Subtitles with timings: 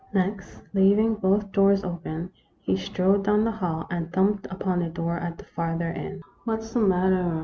[0.13, 5.17] Next, leaving both doors open, he strode down the hall, and thumped upon a door
[5.19, 7.39] at the farther end." What 's the matter